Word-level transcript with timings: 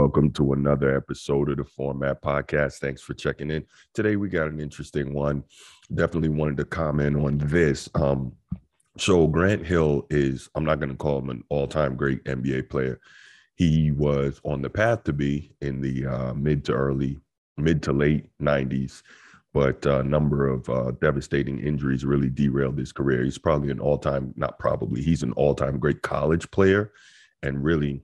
welcome 0.00 0.30
to 0.30 0.54
another 0.54 0.96
episode 0.96 1.50
of 1.50 1.58
the 1.58 1.64
Format 1.64 2.22
Podcast. 2.22 2.78
Thanks 2.78 3.02
for 3.02 3.12
checking 3.12 3.50
in. 3.50 3.66
Today 3.92 4.16
we 4.16 4.30
got 4.30 4.48
an 4.48 4.58
interesting 4.58 5.12
one. 5.12 5.44
Definitely 5.94 6.30
wanted 6.30 6.56
to 6.56 6.64
comment 6.64 7.16
on 7.16 7.36
this. 7.36 7.86
Um, 7.94 8.32
so 8.96 9.26
Grant 9.26 9.66
Hill 9.66 10.06
is, 10.08 10.48
I'm 10.54 10.64
not 10.64 10.80
going 10.80 10.88
to 10.88 10.96
call 10.96 11.18
him 11.18 11.28
an 11.28 11.44
all-time 11.50 11.96
great 11.96 12.24
NBA 12.24 12.70
player. 12.70 12.98
He 13.56 13.90
was 13.90 14.40
on 14.42 14.62
the 14.62 14.70
path 14.70 15.04
to 15.04 15.12
be 15.12 15.52
in 15.60 15.82
the 15.82 16.06
uh, 16.06 16.32
mid 16.32 16.64
to 16.64 16.72
early, 16.72 17.18
mid 17.58 17.82
to 17.82 17.92
late 17.92 18.30
90s, 18.40 19.02
but 19.52 19.84
a 19.84 20.02
number 20.02 20.48
of 20.48 20.66
uh, 20.70 20.92
devastating 21.02 21.58
injuries 21.58 22.06
really 22.06 22.30
derailed 22.30 22.78
his 22.78 22.90
career. 22.90 23.22
He's 23.22 23.36
probably 23.36 23.70
an 23.70 23.80
all-time, 23.80 24.32
not 24.34 24.58
probably, 24.58 25.02
he's 25.02 25.22
an 25.22 25.32
all-time 25.32 25.78
great 25.78 26.00
college 26.00 26.50
player, 26.50 26.90
and 27.42 27.62
really 27.62 28.02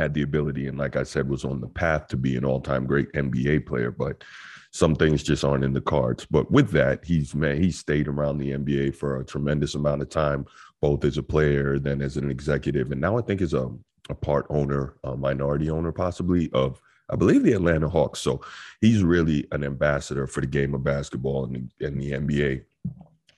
had 0.00 0.14
the 0.14 0.22
ability 0.22 0.66
and 0.66 0.78
like 0.78 0.96
I 0.96 1.02
said 1.02 1.28
was 1.28 1.44
on 1.44 1.60
the 1.60 1.68
path 1.68 2.08
to 2.08 2.16
be 2.16 2.36
an 2.36 2.44
all-time 2.44 2.86
great 2.86 3.12
NBA 3.12 3.66
player 3.66 3.90
but 3.90 4.24
some 4.72 4.94
things 4.94 5.24
just 5.24 5.44
aren't 5.44 5.64
in 5.64 5.72
the 5.72 5.80
cards. 5.80 6.26
But 6.30 6.50
with 6.50 6.70
that 6.70 7.04
he's 7.04 7.34
man 7.34 7.62
he 7.62 7.70
stayed 7.70 8.08
around 8.08 8.38
the 8.38 8.52
NBA 8.52 8.94
for 8.94 9.20
a 9.20 9.24
tremendous 9.24 9.74
amount 9.74 10.02
of 10.02 10.08
time 10.08 10.46
both 10.80 11.04
as 11.04 11.18
a 11.18 11.22
player 11.22 11.78
then 11.78 12.00
as 12.00 12.16
an 12.16 12.30
executive 12.30 12.92
and 12.92 13.00
now 13.00 13.18
I 13.18 13.22
think 13.22 13.42
as 13.42 13.54
a, 13.54 13.70
a 14.08 14.14
part 14.14 14.46
owner 14.48 14.94
a 15.04 15.16
minority 15.16 15.68
owner 15.70 15.92
possibly 15.92 16.50
of 16.52 16.80
I 17.12 17.16
believe 17.16 17.42
the 17.42 17.54
Atlanta 17.54 17.88
Hawks. 17.88 18.20
So 18.20 18.40
he's 18.80 19.02
really 19.02 19.46
an 19.50 19.64
ambassador 19.64 20.26
for 20.26 20.40
the 20.40 20.46
game 20.46 20.74
of 20.74 20.84
basketball 20.84 21.44
and 21.44 21.68
the, 21.80 21.86
and 21.86 22.00
the 22.00 22.12
NBA 22.12 22.64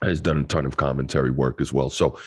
has 0.02 0.20
done 0.20 0.40
a 0.40 0.44
ton 0.44 0.66
of 0.66 0.76
commentary 0.76 1.30
work 1.30 1.60
as 1.60 1.72
well. 1.72 1.88
So 1.90 2.18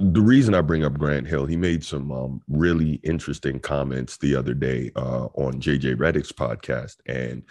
the 0.00 0.22
reason 0.22 0.54
I 0.54 0.62
bring 0.62 0.82
up 0.82 0.98
Grant 0.98 1.26
Hill, 1.26 1.44
he 1.44 1.56
made 1.56 1.84
some 1.84 2.10
um, 2.10 2.40
really 2.48 2.94
interesting 3.02 3.60
comments 3.60 4.16
the 4.16 4.34
other 4.34 4.54
day 4.54 4.90
uh, 4.96 5.26
on 5.34 5.60
JJ 5.60 5.96
Redick's 5.96 6.32
podcast, 6.32 6.96
and 7.04 7.42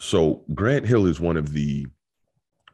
so 0.00 0.42
Grant 0.54 0.86
Hill 0.86 1.06
is 1.06 1.20
one 1.20 1.36
of 1.36 1.52
the 1.52 1.86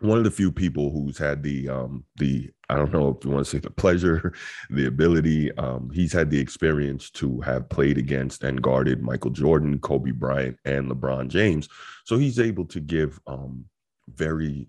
one 0.00 0.16
of 0.18 0.24
the 0.24 0.30
few 0.30 0.50
people 0.50 0.90
who's 0.90 1.18
had 1.18 1.42
the 1.42 1.68
um, 1.68 2.04
the 2.16 2.50
I 2.70 2.76
don't 2.76 2.92
know 2.92 3.10
if 3.10 3.24
you 3.26 3.30
want 3.30 3.44
to 3.44 3.50
say 3.50 3.58
the 3.58 3.70
pleasure, 3.70 4.32
the 4.70 4.86
ability. 4.86 5.52
Um, 5.58 5.90
he's 5.92 6.14
had 6.14 6.30
the 6.30 6.40
experience 6.40 7.10
to 7.10 7.42
have 7.42 7.68
played 7.68 7.98
against 7.98 8.42
and 8.42 8.62
guarded 8.62 9.02
Michael 9.02 9.32
Jordan, 9.32 9.78
Kobe 9.80 10.12
Bryant, 10.12 10.56
and 10.64 10.90
LeBron 10.90 11.28
James, 11.28 11.68
so 12.04 12.16
he's 12.16 12.40
able 12.40 12.64
to 12.66 12.80
give 12.80 13.20
um, 13.26 13.66
very 14.08 14.66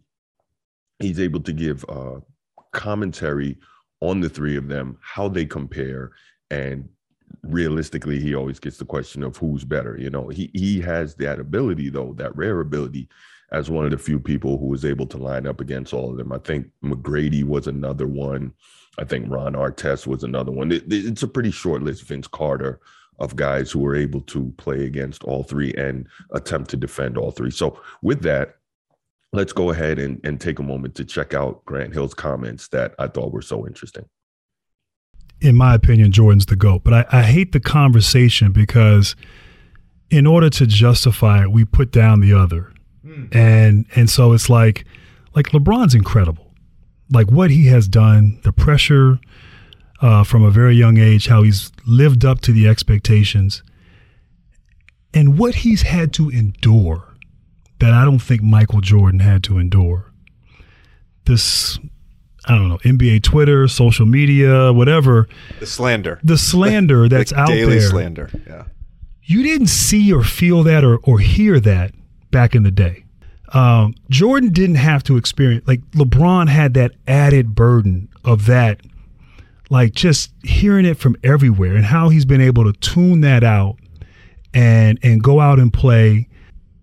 he's 0.99 1.21
able 1.21 1.39
to 1.39 1.53
give 1.53 1.85
uh, 1.87 2.19
commentary 2.73 3.57
on 4.01 4.21
the 4.21 4.29
three 4.29 4.57
of 4.57 4.67
them, 4.67 4.97
how 5.01 5.27
they 5.27 5.45
compare, 5.45 6.11
and 6.51 6.87
realistically, 7.43 8.19
he 8.19 8.35
always 8.35 8.59
gets 8.59 8.77
the 8.77 8.85
question 8.85 9.23
of 9.23 9.37
who's 9.37 9.63
better. 9.63 9.97
You 9.97 10.09
know, 10.09 10.27
he 10.27 10.49
he 10.53 10.79
has 10.81 11.15
that 11.15 11.39
ability 11.39 11.89
though, 11.89 12.13
that 12.17 12.35
rare 12.35 12.59
ability, 12.59 13.09
as 13.51 13.69
one 13.69 13.85
of 13.85 13.91
the 13.91 13.97
few 13.97 14.19
people 14.19 14.57
who 14.57 14.67
was 14.67 14.85
able 14.85 15.07
to 15.07 15.17
line 15.17 15.47
up 15.47 15.61
against 15.61 15.93
all 15.93 16.11
of 16.11 16.17
them. 16.17 16.31
I 16.31 16.39
think 16.39 16.67
McGrady 16.83 17.43
was 17.43 17.67
another 17.67 18.07
one. 18.07 18.53
I 18.99 19.05
think 19.05 19.29
Ron 19.29 19.53
Artest 19.53 20.07
was 20.07 20.23
another 20.23 20.51
one. 20.51 20.71
It, 20.71 20.83
it's 20.87 21.23
a 21.23 21.27
pretty 21.27 21.51
short 21.51 21.83
list. 21.83 22.03
Vince 22.03 22.27
Carter 22.27 22.79
of 23.19 23.35
guys 23.35 23.71
who 23.71 23.79
were 23.79 23.95
able 23.95 24.21
to 24.21 24.53
play 24.57 24.85
against 24.85 25.23
all 25.23 25.43
three 25.43 25.73
and 25.73 26.07
attempt 26.33 26.69
to 26.69 26.77
defend 26.77 27.17
all 27.17 27.31
three. 27.31 27.49
So 27.49 27.81
with 28.01 28.21
that, 28.23 28.56
let's 29.33 29.53
go 29.53 29.71
ahead 29.71 29.99
and, 29.99 30.19
and 30.23 30.39
take 30.39 30.59
a 30.59 30.63
moment 30.63 30.95
to 30.95 31.05
check 31.05 31.33
out 31.33 31.63
Grant 31.65 31.93
Hill's 31.93 32.13
comments 32.13 32.67
that 32.69 32.95
I 32.99 33.07
thought 33.07 33.31
were 33.31 33.41
so 33.41 33.67
interesting. 33.67 34.05
In 35.39 35.55
my 35.55 35.75
opinion, 35.75 36.11
Jordan's 36.11 36.47
the 36.47 36.55
GOAT, 36.55 36.83
but 36.83 36.93
I, 36.93 37.05
I 37.11 37.23
hate 37.23 37.51
the 37.51 37.59
conversation 37.59 38.51
because 38.51 39.15
in 40.09 40.25
order 40.25 40.49
to 40.49 40.65
justify 40.65 41.43
it, 41.43 41.51
we 41.51 41.65
put 41.65 41.91
down 41.91 42.21
the 42.21 42.33
other. 42.33 42.73
Mm. 43.05 43.35
And 43.35 43.85
and 43.95 44.09
so 44.09 44.33
it's 44.33 44.49
like 44.49 44.85
like 45.35 45.47
LeBron's 45.47 45.93
incredible. 45.93 46.51
Like 47.11 47.29
what 47.29 47.51
he 47.51 47.67
has 47.67 47.87
done, 47.87 48.39
the 48.43 48.51
pressure 48.51 49.19
uh, 50.01 50.23
from 50.23 50.43
a 50.43 50.51
very 50.51 50.75
young 50.75 50.97
age, 50.97 51.27
how 51.27 51.43
he's 51.43 51.71
lived 51.85 52.25
up 52.25 52.41
to 52.41 52.51
the 52.51 52.67
expectations, 52.67 53.63
and 55.13 55.37
what 55.37 55.55
he's 55.55 55.83
had 55.83 56.13
to 56.13 56.29
endure 56.29 57.06
that 57.79 57.93
I 57.93 58.05
don't 58.05 58.19
think 58.19 58.41
Michael 58.41 58.81
Jordan 58.81 59.19
had 59.19 59.43
to 59.45 59.57
endure. 59.57 60.11
This, 61.25 61.77
I 62.45 62.55
don't 62.55 62.69
know, 62.69 62.77
NBA 62.79 63.23
Twitter, 63.23 63.67
social 63.67 64.05
media, 64.05 64.71
whatever. 64.73 65.27
The 65.59 65.65
slander. 65.65 66.19
The 66.23 66.37
slander 66.37 67.07
that's 67.09 67.31
the 67.31 67.39
out 67.39 67.47
daily 67.47 67.61
there. 67.61 67.79
Daily 67.79 67.89
slander. 67.89 68.29
Yeah. 68.47 68.63
You 69.23 69.43
didn't 69.43 69.67
see 69.67 70.11
or 70.13 70.23
feel 70.23 70.63
that 70.63 70.83
or, 70.83 70.97
or 71.03 71.19
hear 71.19 71.59
that 71.59 71.93
back 72.31 72.55
in 72.55 72.63
the 72.63 72.71
day. 72.71 73.03
Um, 73.53 73.95
Jordan 74.09 74.51
didn't 74.51 74.75
have 74.75 75.03
to 75.03 75.17
experience, 75.17 75.65
like, 75.67 75.81
LeBron 75.91 76.49
had 76.49 76.73
that 76.73 76.93
added 77.07 77.55
burden 77.55 78.09
of 78.25 78.45
that, 78.45 78.81
like, 79.69 79.93
just 79.93 80.31
hearing 80.43 80.85
it 80.85 80.97
from 80.97 81.15
everywhere 81.23 81.75
and 81.75 81.85
how 81.85 82.09
he's 82.09 82.25
been 82.25 82.41
able 82.41 82.65
to 82.65 82.73
tune 82.79 83.21
that 83.21 83.43
out 83.43 83.77
and 84.53 84.97
and 85.03 85.21
go 85.21 85.39
out 85.39 85.59
and 85.59 85.71
play 85.71 86.27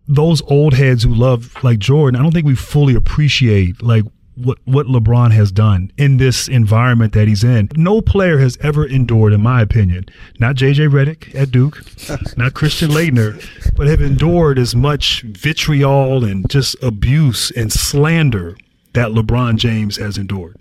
those 0.06 0.42
old 0.42 0.74
heads 0.74 1.02
who 1.02 1.14
love 1.14 1.56
like 1.62 1.78
Jordan, 1.78 2.18
I 2.18 2.22
don't 2.22 2.32
think 2.32 2.46
we 2.46 2.54
fully 2.54 2.94
appreciate 2.94 3.82
like 3.82 4.04
what 4.36 4.58
what 4.64 4.86
LeBron 4.86 5.32
has 5.32 5.52
done 5.52 5.90
in 5.96 6.16
this 6.16 6.48
environment 6.48 7.12
that 7.12 7.28
he's 7.28 7.44
in. 7.44 7.68
No 7.76 8.00
player 8.00 8.38
has 8.38 8.58
ever 8.60 8.84
endured, 8.84 9.32
in 9.32 9.42
my 9.42 9.62
opinion, 9.62 10.06
not 10.38 10.56
JJ 10.56 10.90
Redick 10.90 11.34
at 11.34 11.50
Duke, 11.50 11.82
not 12.36 12.54
Christian 12.54 12.90
Laettner, 12.90 13.42
but 13.76 13.86
have 13.86 14.00
endured 14.00 14.58
as 14.58 14.74
much 14.74 15.22
vitriol 15.22 16.24
and 16.24 16.48
just 16.50 16.76
abuse 16.82 17.50
and 17.52 17.72
slander 17.72 18.56
that 18.92 19.10
LeBron 19.10 19.56
James 19.56 19.96
has 19.96 20.18
endured. 20.18 20.56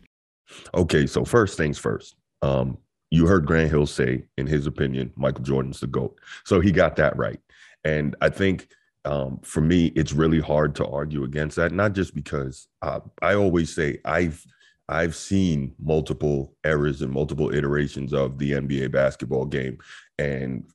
Okay, 0.76 1.06
so 1.06 1.26
first 1.26 1.58
things 1.58 1.78
first. 1.78 2.16
Um, 2.42 2.78
you 3.10 3.28
heard 3.28 3.46
Grant 3.46 3.70
Hill 3.70 3.86
say, 3.86 4.26
in 4.38 4.48
his 4.48 4.66
opinion, 4.66 5.14
Michael 5.16 5.44
Jordan's 5.44 5.80
the 5.80 5.88
GOAT. 5.88 6.18
So 6.46 6.60
he 6.60 6.72
got 6.72 6.96
that 6.96 7.16
right. 7.16 7.40
And 7.84 8.16
I 8.22 8.30
think 8.30 8.70
um, 9.06 9.40
for 9.44 9.62
me, 9.62 9.88
it's 9.96 10.14
really 10.14 10.40
hard 10.40 10.76
to 10.76 10.88
argue 10.88 11.24
against 11.24 11.56
that. 11.58 11.72
Not 11.72 11.94
just 11.94 12.16
because 12.16 12.68
uh, 12.82 13.02
I 13.22 13.36
always 13.36 13.74
say 13.74 14.00
I've 14.06 14.44
I've 14.90 15.16
seen 15.16 15.74
multiple 15.82 16.56
errors 16.64 17.02
and 17.02 17.12
multiple 17.12 17.54
iterations 17.54 18.14
of 18.14 18.38
the 18.38 18.52
NBA 18.52 18.92
basketball 18.92 19.46
game, 19.46 19.78
and 20.18 20.66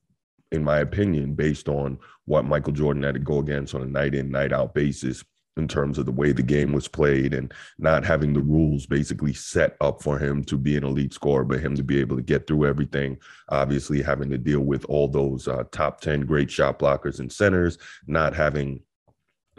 in 0.53 0.65
my 0.65 0.79
opinion, 0.79 1.35
based 1.35 1.69
on 1.69 1.99
what 2.25 2.45
Michael 2.45 2.73
Jordan 2.73 3.03
had 3.03 3.15
to 3.15 3.21
go 3.21 3.39
against 3.39 3.75
on 3.75 3.83
a 3.83 3.87
night 3.87 4.15
in 4.15 4.31
night 4.31 4.53
out 4.53 4.75
basis, 4.75 5.25
in 5.59 5.69
terms 5.69 5.99
of 5.99 6.07
the 6.07 6.13
way 6.13 6.33
the 6.33 6.43
game 6.43 6.73
was 6.73 6.89
played 6.89 7.35
and 7.35 7.53
not 7.79 8.05
having 8.05 8.33
the 8.33 8.41
rules 8.41 8.87
basically 8.87 9.33
set 9.33 9.77
up 9.81 10.03
for 10.03 10.19
him 10.19 10.43
to 10.45 10.57
be 10.57 10.77
an 10.77 10.85
elite 10.85 11.13
scorer, 11.13 11.45
but 11.45 11.61
him 11.61 11.75
to 11.77 11.83
be 11.83 12.01
able 12.01 12.17
to 12.17 12.23
get 12.23 12.47
through 12.47 12.67
everything. 12.67 13.19
Obviously, 13.51 14.03
having 14.03 14.31
to 14.31 14.39
deal 14.39 14.61
with 14.61 14.85
all 14.87 15.09
those 15.09 15.49
uh, 15.49 15.65
top 15.73 16.01
10 16.01 16.23
great 16.23 16.51
shot 16.51 16.79
blockers 16.79 17.21
and 17.21 17.33
centers, 17.33 17.79
not 18.07 18.35
having 18.35 18.81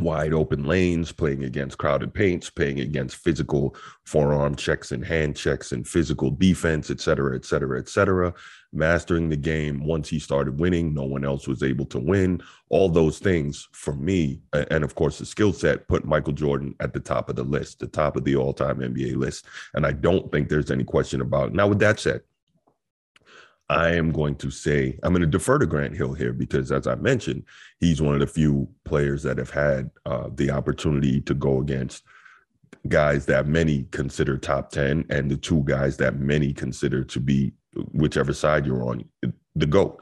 wide 0.04 0.34
open 0.34 0.64
lanes, 0.64 1.12
playing 1.12 1.44
against 1.44 1.78
crowded 1.78 2.14
paints, 2.14 2.50
playing 2.50 2.80
against 2.80 3.18
physical 3.18 3.76
forearm 4.06 4.56
checks 4.56 4.92
and 4.92 5.06
hand 5.06 5.36
checks 5.36 5.72
and 5.72 5.88
physical 5.88 6.32
defense, 6.32 6.90
et 6.90 7.00
cetera, 7.00 7.36
et 7.36 7.46
cetera, 7.46 7.80
et 7.80 7.90
cetera. 7.90 8.34
Mastering 8.72 9.30
the 9.30 9.36
game. 9.36 9.84
Once 9.84 10.08
he 10.10 10.20
started 10.20 10.60
winning, 10.60 10.94
no 10.94 11.04
one 11.04 11.26
else 11.26 11.48
was 11.48 11.64
able 11.64 11.86
to 11.88 11.98
win. 11.98 12.42
All 12.70 12.88
those 12.88 13.18
things 13.18 13.68
for 13.72 13.96
me, 13.96 14.42
and 14.54 14.84
of 14.84 14.94
course 14.94 15.18
the 15.18 15.26
skill 15.26 15.54
set, 15.54 15.88
put 15.88 16.06
Michael 16.06 16.34
Jordan 16.34 16.76
at 16.80 16.94
the 16.94 17.00
top 17.00 17.30
of 17.30 17.36
the 17.36 17.44
list, 17.44 17.80
the 17.80 17.88
top 17.88 18.16
of 18.16 18.24
the 18.26 18.36
all-time 18.36 18.80
NBA 18.80 19.16
list. 19.16 19.46
And 19.74 19.88
I 19.88 19.92
don't 19.94 20.32
think 20.32 20.50
there's 20.50 20.70
any 20.70 20.84
question 20.84 21.22
about 21.22 21.48
it. 21.48 21.56
Now, 21.56 21.68
with 21.68 21.80
that 21.80 22.00
said, 22.00 22.22
I 23.70 23.90
am 23.90 24.12
going 24.12 24.36
to 24.38 24.50
say 24.50 24.98
I'm 25.04 25.14
going 25.14 25.22
to 25.22 25.28
defer 25.28 25.60
to 25.60 25.68
Grant 25.68 25.96
Hill 25.96 26.14
here 26.14 26.34
because, 26.34 26.72
as 26.72 26.88
I 26.88 26.96
mentioned, 26.96 27.44
he's 27.80 28.02
one 28.02 28.16
of 28.16 28.20
the 28.20 28.28
few 28.28 28.68
players 28.84 29.22
that 29.24 29.38
have 29.38 29.52
had 29.52 29.92
uh, 30.06 30.30
the 30.34 30.50
opportunity 30.50 31.22
to 31.22 31.34
go 31.36 31.60
against 31.60 32.04
guys 32.88 33.26
that 33.28 33.48
many 33.48 33.84
consider 33.92 34.38
top 34.38 34.72
10 34.72 35.06
and 35.10 35.30
the 35.30 35.38
two 35.38 35.64
guys 35.66 35.98
that 35.98 36.18
many 36.18 36.54
consider 36.54 37.04
to 37.04 37.20
be 37.20 37.54
whichever 37.92 38.34
side 38.34 38.66
you're 38.66 38.88
on 38.88 39.04
the 39.56 39.66
GOAT. 39.66 40.02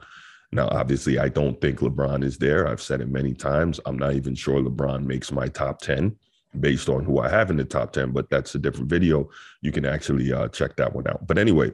Now, 0.53 0.69
obviously, 0.69 1.19
I 1.19 1.27
don't 1.27 1.59
think 1.59 1.79
LeBron 1.79 2.23
is 2.23 2.37
there. 2.37 2.67
I've 2.67 2.81
said 2.81 3.01
it 3.01 3.09
many 3.09 3.33
times. 3.33 3.81
I'm 3.85 3.97
not 3.97 4.13
even 4.13 4.33
sure 4.33 4.61
LeBron 4.61 5.05
makes 5.05 5.31
my 5.31 5.47
top 5.47 5.81
10 5.81 6.15
based 6.61 6.87
on 6.87 7.03
who 7.03 7.19
I 7.19 7.29
have 7.29 7.49
in 7.49 7.57
the 7.57 7.65
top 7.65 7.91
10, 7.91 8.11
but 8.11 8.29
that's 8.29 8.55
a 8.55 8.59
different 8.59 8.89
video. 8.89 9.29
You 9.61 9.73
can 9.73 9.85
actually 9.85 10.31
uh, 10.31 10.47
check 10.47 10.77
that 10.77 10.93
one 10.93 11.07
out. 11.07 11.27
But 11.27 11.37
anyway, 11.37 11.73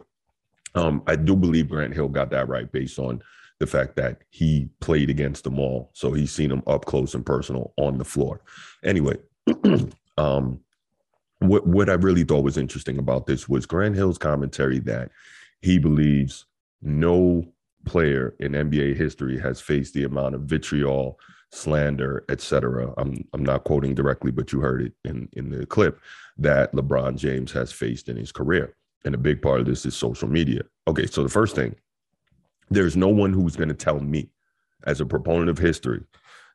um, 0.75 1.03
I 1.07 1.15
do 1.15 1.35
believe 1.35 1.69
Grant 1.69 1.93
Hill 1.93 2.09
got 2.09 2.31
that 2.31 2.47
right 2.47 2.71
based 2.71 2.99
on 2.99 3.21
the 3.59 3.67
fact 3.67 3.95
that 3.95 4.21
he 4.29 4.69
played 4.79 5.09
against 5.09 5.43
them 5.43 5.59
all. 5.59 5.91
So 5.93 6.11
he's 6.11 6.31
seen 6.31 6.49
them 6.49 6.63
up 6.67 6.85
close 6.85 7.13
and 7.13 7.25
personal 7.25 7.73
on 7.77 7.97
the 7.97 8.05
floor. 8.05 8.41
Anyway, 8.83 9.17
um, 10.17 10.59
what, 11.39 11.67
what 11.67 11.89
I 11.89 11.93
really 11.93 12.23
thought 12.23 12.43
was 12.43 12.57
interesting 12.57 12.97
about 12.97 13.25
this 13.25 13.47
was 13.47 13.65
Grant 13.65 13.95
Hill's 13.95 14.17
commentary 14.17 14.79
that 14.79 15.11
he 15.61 15.77
believes 15.77 16.45
no 16.81 17.45
player 17.85 18.35
in 18.39 18.53
NBA 18.53 18.95
history 18.95 19.39
has 19.39 19.61
faced 19.61 19.93
the 19.93 20.03
amount 20.03 20.35
of 20.35 20.41
vitriol, 20.41 21.19
slander, 21.51 22.25
etc. 22.29 22.93
I'm 22.97 23.27
I'm 23.33 23.43
not 23.43 23.63
quoting 23.63 23.93
directly, 23.93 24.31
but 24.31 24.51
you 24.51 24.59
heard 24.59 24.81
it 24.81 24.93
in 25.05 25.29
in 25.33 25.49
the 25.49 25.65
clip 25.65 25.99
that 26.37 26.73
LeBron 26.73 27.17
James 27.17 27.51
has 27.51 27.71
faced 27.71 28.09
in 28.09 28.17
his 28.17 28.31
career. 28.31 28.75
And 29.05 29.15
a 29.15 29.17
big 29.17 29.41
part 29.41 29.59
of 29.59 29.65
this 29.65 29.85
is 29.85 29.95
social 29.95 30.29
media. 30.29 30.61
Okay, 30.87 31.05
so 31.05 31.23
the 31.23 31.29
first 31.29 31.55
thing, 31.55 31.75
there's 32.69 32.95
no 32.95 33.09
one 33.09 33.33
who's 33.33 33.55
going 33.55 33.69
to 33.69 33.75
tell 33.75 33.99
me, 33.99 34.29
as 34.85 35.01
a 35.01 35.05
proponent 35.05 35.49
of 35.49 35.57
history, 35.57 36.01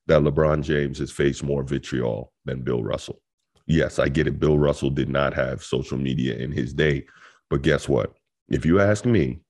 that 0.07 0.23
LeBron 0.23 0.63
James 0.63 0.99
has 0.99 1.11
faced 1.11 1.43
more 1.43 1.63
vitriol 1.63 2.33
than 2.45 2.63
Bill 2.63 2.83
Russell. 2.83 3.21
Yes, 3.67 3.99
I 3.99 4.09
get 4.09 4.27
it. 4.27 4.39
Bill 4.41 4.59
Russell 4.59 4.91
did 4.91 5.11
not 5.11 5.35
have 5.35 5.63
social 5.63 5.99
media 5.99 6.37
in 6.37 6.51
his 6.51 6.73
day. 6.73 7.07
But 7.51 7.63
guess 7.63 7.89
what? 7.89 8.15
If 8.49 8.65
you 8.65 8.81
ask 8.81 9.05
me, 9.05 9.41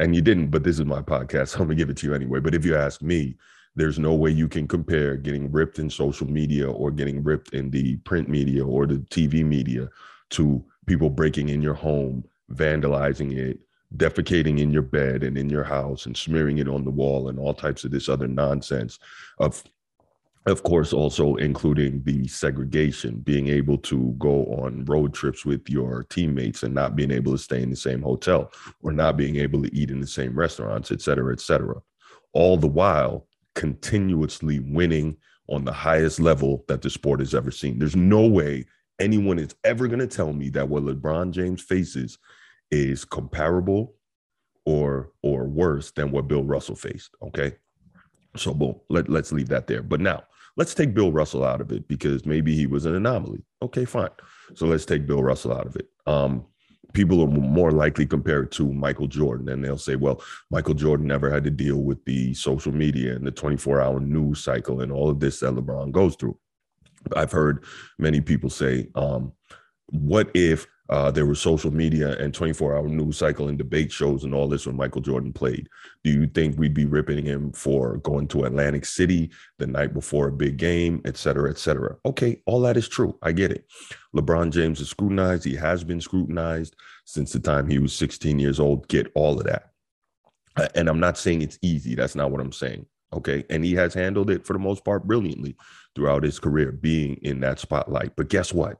and 0.00 0.14
you 0.14 0.22
didn't, 0.22 0.48
but 0.48 0.64
this 0.64 0.78
is 0.78 0.84
my 0.84 1.02
podcast, 1.02 1.48
so 1.48 1.60
I'm 1.60 1.66
gonna 1.66 1.74
give 1.74 1.90
it 1.90 1.96
to 1.98 2.06
you 2.06 2.14
anyway. 2.14 2.40
But 2.40 2.54
if 2.54 2.64
you 2.64 2.76
ask 2.76 3.02
me, 3.02 3.36
there's 3.76 3.98
no 3.98 4.14
way 4.14 4.30
you 4.30 4.48
can 4.48 4.66
compare 4.66 5.16
getting 5.16 5.52
ripped 5.52 5.78
in 5.78 5.88
social 5.88 6.28
media 6.28 6.68
or 6.70 6.90
getting 6.90 7.22
ripped 7.22 7.54
in 7.54 7.70
the 7.70 7.96
print 7.98 8.28
media 8.28 8.64
or 8.64 8.86
the 8.86 8.96
TV 9.10 9.44
media 9.44 9.88
to 10.30 10.64
people 10.88 11.10
breaking 11.10 11.50
in 11.50 11.62
your 11.62 11.74
home, 11.74 12.24
vandalizing 12.52 13.36
it, 13.36 13.60
defecating 13.96 14.58
in 14.58 14.70
your 14.70 14.82
bed 14.82 15.22
and 15.22 15.38
in 15.38 15.48
your 15.48 15.64
house 15.64 16.06
and 16.06 16.16
smearing 16.16 16.58
it 16.58 16.68
on 16.68 16.84
the 16.84 16.90
wall 16.90 17.28
and 17.28 17.38
all 17.38 17.54
types 17.54 17.84
of 17.84 17.90
this 17.90 18.08
other 18.08 18.28
nonsense 18.28 18.98
of 19.38 19.64
of 20.46 20.62
course 20.62 20.92
also 20.92 21.36
including 21.36 22.02
the 22.04 22.26
segregation 22.28 23.16
being 23.20 23.48
able 23.48 23.78
to 23.78 24.14
go 24.18 24.44
on 24.46 24.84
road 24.84 25.14
trips 25.14 25.44
with 25.46 25.68
your 25.68 26.04
teammates 26.10 26.62
and 26.62 26.74
not 26.74 26.96
being 26.96 27.10
able 27.10 27.32
to 27.32 27.38
stay 27.38 27.62
in 27.62 27.70
the 27.70 27.76
same 27.76 28.02
hotel 28.02 28.52
or 28.82 28.92
not 28.92 29.16
being 29.16 29.36
able 29.36 29.62
to 29.62 29.74
eat 29.74 29.90
in 29.90 30.00
the 30.00 30.06
same 30.06 30.38
restaurants 30.38 30.92
et 30.92 31.00
cetera 31.00 31.32
et 31.32 31.40
cetera. 31.40 31.80
All 32.34 32.58
the 32.58 32.66
while 32.66 33.26
continuously 33.54 34.60
winning 34.60 35.16
on 35.48 35.64
the 35.64 35.72
highest 35.72 36.20
level 36.20 36.64
that 36.68 36.82
the 36.82 36.90
sport 36.90 37.20
has 37.20 37.34
ever 37.34 37.50
seen. 37.50 37.78
There's 37.78 37.96
no 37.96 38.26
way 38.26 38.66
anyone 39.00 39.38
is 39.38 39.54
ever 39.64 39.86
going 39.86 39.98
to 39.98 40.06
tell 40.06 40.32
me 40.32 40.48
that 40.48 40.68
what 40.68 40.82
lebron 40.82 41.30
james 41.30 41.62
faces 41.62 42.18
is 42.70 43.04
comparable 43.04 43.94
or 44.64 45.10
or 45.22 45.44
worse 45.44 45.90
than 45.92 46.10
what 46.10 46.28
bill 46.28 46.44
russell 46.44 46.76
faced 46.76 47.14
okay 47.22 47.54
so 48.36 48.54
boom, 48.54 48.76
let, 48.88 49.08
let's 49.08 49.32
leave 49.32 49.48
that 49.48 49.66
there. 49.66 49.82
But 49.82 50.00
now 50.00 50.22
let's 50.56 50.74
take 50.74 50.94
Bill 50.94 51.12
Russell 51.12 51.44
out 51.44 51.60
of 51.60 51.72
it 51.72 51.88
because 51.88 52.26
maybe 52.26 52.54
he 52.54 52.66
was 52.66 52.86
an 52.86 52.94
anomaly. 52.94 53.42
Okay, 53.62 53.84
fine. 53.84 54.10
So 54.54 54.66
let's 54.66 54.84
take 54.84 55.06
Bill 55.06 55.22
Russell 55.22 55.52
out 55.52 55.66
of 55.66 55.76
it. 55.76 55.88
Um, 56.06 56.46
people 56.92 57.22
are 57.22 57.26
more 57.26 57.72
likely 57.72 58.06
compared 58.06 58.50
to 58.52 58.72
Michael 58.72 59.06
Jordan, 59.06 59.48
and 59.50 59.64
they'll 59.64 59.78
say, 59.78 59.96
well, 59.96 60.22
Michael 60.50 60.74
Jordan 60.74 61.06
never 61.06 61.30
had 61.30 61.44
to 61.44 61.50
deal 61.50 61.78
with 61.78 62.02
the 62.04 62.34
social 62.34 62.72
media 62.72 63.14
and 63.14 63.26
the 63.26 63.30
24 63.30 63.80
hour 63.80 64.00
news 64.00 64.42
cycle 64.42 64.80
and 64.80 64.92
all 64.92 65.10
of 65.10 65.20
this 65.20 65.40
that 65.40 65.54
LeBron 65.54 65.92
goes 65.92 66.16
through. 66.16 66.38
I've 67.14 67.32
heard 67.32 67.64
many 67.98 68.20
people 68.20 68.50
say, 68.50 68.88
um, 68.94 69.32
what 69.90 70.30
if 70.34 70.66
uh, 70.90 71.10
there 71.10 71.26
was 71.26 71.38
social 71.40 71.70
media 71.70 72.16
and 72.18 72.32
24 72.32 72.76
hour 72.76 72.88
news 72.88 73.18
cycle 73.18 73.48
and 73.48 73.58
debate 73.58 73.92
shows 73.92 74.24
and 74.24 74.34
all 74.34 74.48
this 74.48 74.66
when 74.66 74.76
Michael 74.76 75.02
Jordan 75.02 75.32
played. 75.32 75.68
Do 76.02 76.10
you 76.10 76.26
think 76.26 76.58
we'd 76.58 76.72
be 76.72 76.86
ripping 76.86 77.24
him 77.24 77.52
for 77.52 77.98
going 77.98 78.26
to 78.28 78.44
Atlantic 78.44 78.86
City 78.86 79.30
the 79.58 79.66
night 79.66 79.92
before 79.92 80.28
a 80.28 80.32
big 80.32 80.56
game, 80.56 81.02
et 81.04 81.18
cetera, 81.18 81.50
et 81.50 81.58
cetera? 81.58 81.96
Okay, 82.06 82.40
all 82.46 82.60
that 82.62 82.78
is 82.78 82.88
true. 82.88 83.18
I 83.22 83.32
get 83.32 83.52
it. 83.52 83.66
LeBron 84.16 84.50
James 84.50 84.80
is 84.80 84.88
scrutinized. 84.88 85.44
He 85.44 85.56
has 85.56 85.84
been 85.84 86.00
scrutinized 86.00 86.74
since 87.04 87.32
the 87.32 87.40
time 87.40 87.68
he 87.68 87.78
was 87.78 87.92
16 87.94 88.38
years 88.38 88.58
old. 88.58 88.88
Get 88.88 89.12
all 89.14 89.38
of 89.38 89.44
that. 89.44 89.72
And 90.74 90.88
I'm 90.88 91.00
not 91.00 91.18
saying 91.18 91.42
it's 91.42 91.58
easy. 91.60 91.94
That's 91.94 92.16
not 92.16 92.30
what 92.30 92.40
I'm 92.40 92.52
saying. 92.52 92.86
Okay. 93.12 93.44
And 93.50 93.64
he 93.64 93.74
has 93.74 93.94
handled 93.94 94.30
it 94.30 94.46
for 94.46 94.52
the 94.52 94.58
most 94.58 94.84
part 94.84 95.06
brilliantly 95.06 95.56
throughout 95.94 96.22
his 96.22 96.38
career, 96.38 96.72
being 96.72 97.14
in 97.22 97.40
that 97.40 97.58
spotlight. 97.58 98.14
But 98.16 98.28
guess 98.28 98.52
what? 98.52 98.78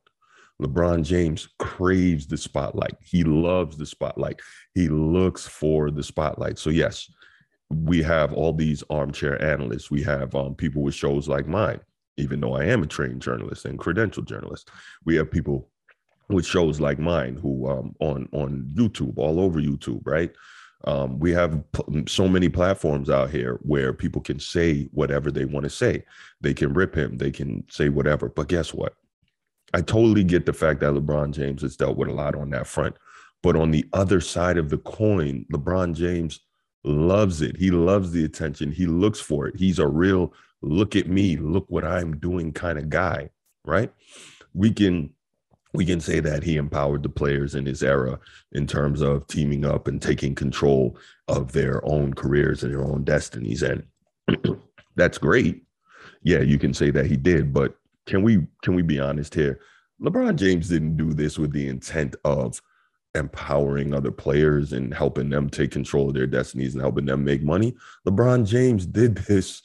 LeBron 0.60 1.04
James 1.04 1.48
craves 1.58 2.26
the 2.26 2.36
spotlight. 2.36 2.96
He 3.02 3.22
loves 3.22 3.76
the 3.76 3.86
spotlight. 3.86 4.40
He 4.74 4.88
looks 4.88 5.46
for 5.46 5.90
the 5.90 6.02
spotlight. 6.02 6.58
So, 6.58 6.70
yes, 6.70 7.08
we 7.70 8.02
have 8.02 8.32
all 8.32 8.52
these 8.52 8.82
armchair 8.90 9.40
analysts. 9.42 9.90
We 9.90 10.02
have 10.02 10.34
um, 10.34 10.54
people 10.54 10.82
with 10.82 10.94
shows 10.94 11.28
like 11.28 11.46
mine, 11.46 11.80
even 12.16 12.40
though 12.40 12.54
I 12.54 12.64
am 12.64 12.82
a 12.82 12.86
trained 12.86 13.22
journalist 13.22 13.66
and 13.66 13.78
credentialed 13.78 14.26
journalist. 14.26 14.70
We 15.04 15.16
have 15.16 15.30
people 15.30 15.68
with 16.28 16.44
shows 16.44 16.80
like 16.80 16.98
mine 16.98 17.36
who 17.36 17.68
um, 17.70 17.94
on 18.00 18.28
on 18.32 18.70
YouTube, 18.74 19.16
all 19.16 19.40
over 19.40 19.60
YouTube, 19.60 20.02
right? 20.04 20.30
Um, 20.84 21.18
we 21.18 21.32
have 21.32 21.60
p- 21.72 22.04
so 22.06 22.28
many 22.28 22.48
platforms 22.48 23.10
out 23.10 23.30
here 23.30 23.58
where 23.62 23.92
people 23.92 24.20
can 24.20 24.38
say 24.38 24.88
whatever 24.92 25.30
they 25.30 25.44
want 25.44 25.64
to 25.64 25.70
say. 25.70 26.04
They 26.40 26.54
can 26.54 26.72
rip 26.72 26.94
him, 26.94 27.18
they 27.18 27.30
can 27.30 27.64
say 27.68 27.88
whatever. 27.88 28.28
But 28.28 28.48
guess 28.48 28.72
what? 28.72 28.94
I 29.74 29.82
totally 29.82 30.24
get 30.24 30.46
the 30.46 30.52
fact 30.52 30.80
that 30.80 30.94
LeBron 30.94 31.32
James 31.32 31.62
has 31.62 31.76
dealt 31.76 31.96
with 31.96 32.08
a 32.08 32.12
lot 32.12 32.34
on 32.34 32.50
that 32.50 32.66
front. 32.66 32.96
But 33.42 33.56
on 33.56 33.70
the 33.70 33.86
other 33.92 34.20
side 34.20 34.56
of 34.56 34.70
the 34.70 34.78
coin, 34.78 35.44
LeBron 35.52 35.94
James 35.94 36.40
loves 36.84 37.42
it. 37.42 37.56
He 37.56 37.70
loves 37.70 38.12
the 38.12 38.24
attention. 38.24 38.72
He 38.72 38.86
looks 38.86 39.20
for 39.20 39.46
it. 39.46 39.56
He's 39.56 39.78
a 39.78 39.86
real 39.86 40.32
look 40.62 40.96
at 40.96 41.08
me, 41.08 41.36
look 41.36 41.66
what 41.68 41.84
I'm 41.84 42.18
doing 42.18 42.52
kind 42.52 42.78
of 42.78 42.88
guy, 42.88 43.30
right? 43.64 43.92
We 44.54 44.72
can 44.72 45.10
we 45.74 45.84
can 45.84 46.00
say 46.00 46.20
that 46.20 46.42
he 46.42 46.56
empowered 46.56 47.02
the 47.02 47.08
players 47.08 47.54
in 47.54 47.66
his 47.66 47.82
era 47.82 48.18
in 48.52 48.66
terms 48.66 49.02
of 49.02 49.26
teaming 49.26 49.64
up 49.64 49.86
and 49.86 50.00
taking 50.00 50.34
control 50.34 50.96
of 51.28 51.52
their 51.52 51.84
own 51.84 52.14
careers 52.14 52.62
and 52.62 52.72
their 52.72 52.84
own 52.84 53.04
destinies 53.04 53.62
and 53.62 53.82
that's 54.96 55.18
great. 55.18 55.62
Yeah, 56.22 56.40
you 56.40 56.58
can 56.58 56.74
say 56.74 56.90
that 56.90 57.06
he 57.06 57.16
did, 57.16 57.52
but 57.52 57.76
can 58.06 58.22
we 58.22 58.46
can 58.62 58.74
we 58.74 58.82
be 58.82 58.98
honest 58.98 59.34
here? 59.34 59.60
LeBron 60.02 60.36
James 60.36 60.68
didn't 60.68 60.96
do 60.96 61.12
this 61.12 61.38
with 61.38 61.52
the 61.52 61.68
intent 61.68 62.16
of 62.24 62.60
empowering 63.14 63.94
other 63.94 64.10
players 64.10 64.72
and 64.72 64.94
helping 64.94 65.28
them 65.28 65.48
take 65.50 65.70
control 65.70 66.08
of 66.08 66.14
their 66.14 66.26
destinies 66.26 66.74
and 66.74 66.82
helping 66.82 67.06
them 67.06 67.24
make 67.24 67.42
money. 67.42 67.74
LeBron 68.06 68.46
James 68.46 68.86
did 68.86 69.16
this 69.16 69.62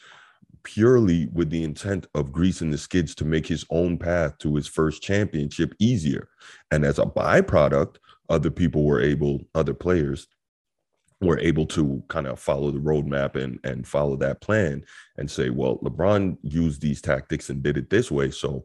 purely 0.64 1.28
with 1.34 1.50
the 1.50 1.64
intent 1.64 2.08
of 2.16 2.32
greasing 2.32 2.72
the 2.72 2.78
skids 2.78 3.14
to 3.16 3.26
make 3.26 3.46
his 3.46 3.66
own 3.70 3.98
path 3.98 4.38
to 4.40 4.56
his 4.56 4.68
first 4.68 5.02
championship 5.02 5.74
easier. 5.80 6.30
And 6.72 6.86
as 6.86 7.00
a 7.00 7.04
byproduct, 7.06 7.98
other 8.30 8.50
people 8.50 8.86
were 8.86 9.02
able, 9.02 9.42
other 9.54 9.74
players 9.74 10.28
were 11.22 11.40
able 11.40 11.66
to 11.66 12.04
kind 12.10 12.28
of 12.28 12.40
follow 12.40 12.72
the 12.72 12.80
roadmap 12.80 13.36
and 13.36 13.60
and 13.64 13.88
follow 13.88 14.16
that 14.18 14.42
plan 14.42 14.84
and 15.18 15.30
say, 15.30 15.50
well, 15.50 15.78
LeBron 15.80 16.38
used 16.42 16.82
these 16.82 17.02
tactics 17.02 17.50
and 17.50 17.64
did 17.64 17.78
it 17.78 17.90
this 17.90 18.12
way, 18.12 18.30
so 18.32 18.64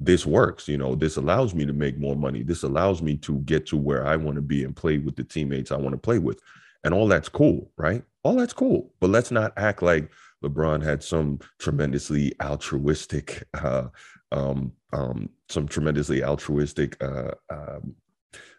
this 0.00 0.26
works. 0.26 0.68
You 0.68 0.78
know, 0.78 0.94
this 0.94 1.16
allows 1.16 1.54
me 1.54 1.64
to 1.66 1.72
make 1.72 1.98
more 1.98 2.16
money. 2.16 2.42
This 2.42 2.62
allows 2.64 3.00
me 3.00 3.16
to 3.18 3.38
get 3.40 3.66
to 3.66 3.76
where 3.76 4.06
I 4.06 4.16
want 4.16 4.36
to 4.36 4.42
be 4.42 4.64
and 4.64 4.74
play 4.74 4.98
with 4.98 5.16
the 5.16 5.24
teammates 5.24 5.70
I 5.72 5.76
want 5.76 5.92
to 5.92 5.98
play 5.98 6.18
with, 6.18 6.40
and 6.84 6.92
all 6.92 7.08
that's 7.08 7.28
cool, 7.28 7.70
right? 7.76 8.02
All 8.22 8.34
that's 8.34 8.52
cool, 8.52 8.92
but 9.00 9.10
let's 9.10 9.30
not 9.30 9.52
act 9.56 9.82
like 9.82 10.10
LeBron 10.44 10.82
had 10.82 11.02
some 11.02 11.38
tremendously 11.58 12.32
altruistic, 12.40 13.44
uh, 13.54 13.88
um, 14.32 14.72
um, 14.92 15.28
some 15.48 15.66
tremendously 15.66 16.22
altruistic 16.22 17.02
uh, 17.02 17.32
um, 17.50 17.94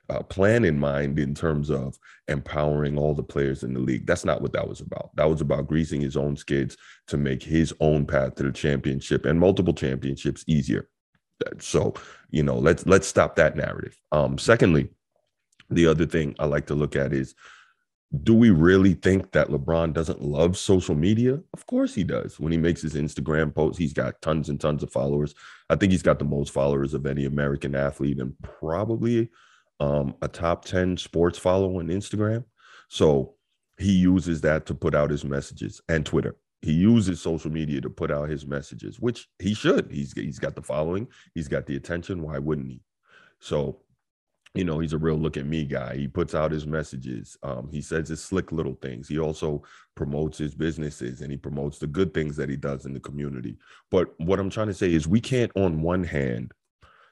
uh, 0.09 0.21
plan 0.23 0.65
in 0.65 0.77
mind 0.77 1.17
in 1.19 1.33
terms 1.33 1.69
of 1.69 1.97
empowering 2.27 2.97
all 2.97 3.13
the 3.13 3.23
players 3.23 3.63
in 3.63 3.73
the 3.73 3.79
league. 3.79 4.05
That's 4.05 4.25
not 4.25 4.41
what 4.41 4.53
that 4.53 4.67
was 4.67 4.81
about. 4.81 5.15
That 5.15 5.29
was 5.29 5.41
about 5.41 5.67
greasing 5.67 6.01
his 6.01 6.17
own 6.17 6.35
skids 6.35 6.77
to 7.07 7.17
make 7.17 7.41
his 7.41 7.73
own 7.79 8.05
path 8.05 8.35
to 8.35 8.43
the 8.43 8.51
championship 8.51 9.25
and 9.25 9.39
multiple 9.39 9.73
championships 9.73 10.43
easier. 10.47 10.89
So, 11.59 11.95
you 12.29 12.43
know, 12.43 12.57
let's 12.57 12.85
let's 12.85 13.07
stop 13.07 13.35
that 13.35 13.57
narrative. 13.57 13.99
Um, 14.11 14.37
secondly, 14.37 14.89
the 15.69 15.87
other 15.87 16.05
thing 16.05 16.35
I 16.39 16.45
like 16.45 16.67
to 16.67 16.75
look 16.75 16.95
at 16.95 17.11
is 17.11 17.35
do 18.23 18.33
we 18.33 18.49
really 18.49 18.93
think 18.93 19.31
that 19.31 19.49
LeBron 19.49 19.93
doesn't 19.93 20.21
love 20.21 20.57
social 20.57 20.95
media? 20.95 21.39
Of 21.53 21.65
course 21.65 21.93
he 21.93 22.03
does. 22.03 22.39
When 22.39 22.51
he 22.51 22.57
makes 22.57 22.81
his 22.81 22.93
Instagram 22.93 23.53
posts, 23.53 23.77
he's 23.77 23.93
got 23.93 24.21
tons 24.21 24.49
and 24.49 24.59
tons 24.59 24.83
of 24.83 24.91
followers. 24.91 25.33
I 25.69 25.75
think 25.75 25.91
he's 25.91 26.03
got 26.03 26.19
the 26.19 26.25
most 26.25 26.51
followers 26.51 26.93
of 26.93 27.05
any 27.05 27.25
American 27.25 27.75
athlete 27.75 28.19
and 28.19 28.33
probably 28.41 29.29
um, 29.79 30.15
a 30.21 30.27
top 30.27 30.65
10 30.65 30.97
sports 30.97 31.37
follow 31.37 31.79
on 31.79 31.87
Instagram. 31.87 32.45
So 32.89 33.35
he 33.77 33.91
uses 33.91 34.41
that 34.41 34.65
to 34.67 34.75
put 34.75 34.95
out 34.95 35.09
his 35.09 35.25
messages 35.25 35.81
and 35.89 36.05
Twitter. 36.05 36.35
He 36.61 36.71
uses 36.71 37.21
social 37.21 37.51
media 37.51 37.81
to 37.81 37.89
put 37.89 38.11
out 38.11 38.29
his 38.29 38.45
messages, 38.45 38.99
which 38.99 39.27
he 39.39 39.53
should. 39.53 39.91
He's 39.91 40.13
he's 40.13 40.39
got 40.39 40.55
the 40.55 40.61
following, 40.61 41.07
he's 41.35 41.47
got 41.47 41.65
the 41.65 41.75
attention. 41.75 42.23
Why 42.23 42.39
wouldn't 42.39 42.69
he? 42.69 42.81
So, 43.39 43.81
you 44.55 44.63
know, 44.63 44.79
he's 44.79 44.93
a 44.93 44.97
real 44.97 45.17
look 45.17 45.37
at 45.37 45.45
me 45.45 45.65
guy. 45.65 45.95
He 45.97 46.07
puts 46.07 46.33
out 46.33 46.51
his 46.51 46.65
messages. 46.65 47.37
Um, 47.43 47.69
he 47.71 47.81
says 47.81 48.09
his 48.09 48.23
slick 48.23 48.51
little 48.51 48.75
things. 48.81 49.07
He 49.07 49.19
also 49.19 49.63
promotes 49.95 50.37
his 50.37 50.55
businesses 50.55 51.21
and 51.21 51.29
he 51.29 51.37
promotes 51.37 51.77
the 51.77 51.87
good 51.87 52.13
things 52.13 52.37
that 52.37 52.49
he 52.49 52.55
does 52.55 52.85
in 52.85 52.93
the 52.93 52.99
community. 52.99 53.57
But 53.91 54.17
what 54.19 54.39
I'm 54.39 54.49
trying 54.49 54.67
to 54.67 54.73
say 54.73 54.93
is 54.93 55.07
we 55.07 55.19
can't 55.21 55.51
on 55.55 55.81
one 55.81 56.03
hand 56.03 56.53